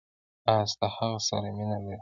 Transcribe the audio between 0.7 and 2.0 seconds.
د هغه سره مینه کوله.